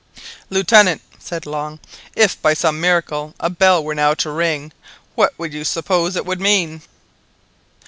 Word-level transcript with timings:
"Lieutenant," 0.49 1.03
said 1.19 1.45
Long, 1.45 1.79
"if 2.15 2.41
by 2.41 2.55
some 2.55 2.81
miracle 2.81 3.35
a 3.39 3.51
bell 3.51 3.83
were 3.83 3.93
now 3.93 4.15
to 4.15 4.31
ring, 4.31 4.73
what 5.13 5.37
do 5.37 5.45
you 5.45 5.63
suppose 5.63 6.15
it 6.15 6.25
would 6.25 6.41
mean?" 6.41 6.81